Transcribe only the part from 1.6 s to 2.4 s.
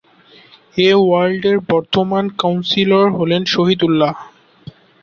বর্তমান